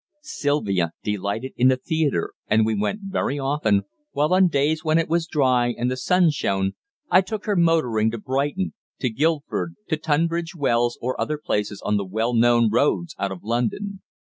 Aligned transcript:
Sylvia 0.23 0.93
delighted 1.03 1.53
in 1.55 1.67
the 1.67 1.77
theatre, 1.77 2.31
and 2.47 2.65
we 2.65 2.73
went 2.73 3.01
very 3.03 3.37
often, 3.37 3.83
while 4.13 4.33
on 4.33 4.47
days 4.47 4.83
when 4.83 4.97
it 4.97 5.07
was 5.07 5.27
dry 5.27 5.75
and 5.77 5.91
the 5.91 5.95
sun 5.95 6.31
shone, 6.31 6.73
I 7.11 7.21
took 7.21 7.45
her 7.45 7.55
motoring 7.55 8.09
to 8.09 8.17
Brighton, 8.17 8.73
to 8.99 9.11
Guildford, 9.11 9.75
to 9.89 9.97
Tunbridge 9.97 10.55
Wells, 10.55 10.97
or 11.03 11.21
other 11.21 11.37
places 11.37 11.83
on 11.85 11.97
the 11.97 12.03
well 12.03 12.33
known 12.33 12.71
roads 12.71 13.15
out 13.19 13.31
of 13.31 13.43
London. 13.43 14.01